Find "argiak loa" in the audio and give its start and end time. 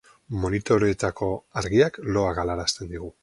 1.63-2.35